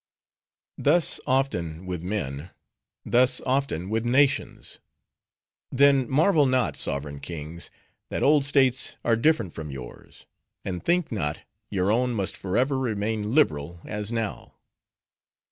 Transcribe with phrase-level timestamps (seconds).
[0.79, 2.49] "Thus, often, with men;
[3.05, 4.79] thus, often, with nations.
[5.71, 7.69] Then marvel not, sovereign kings!
[8.09, 10.25] that old states are different from yours;
[10.65, 14.55] and think not, your own must forever remain liberal as now.